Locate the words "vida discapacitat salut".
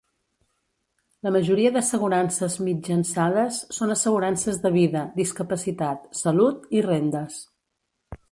4.79-6.65